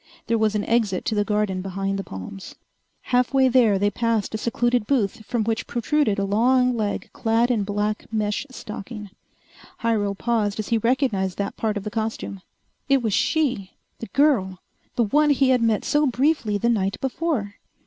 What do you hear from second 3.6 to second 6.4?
they passed a secluded booth from which protruded a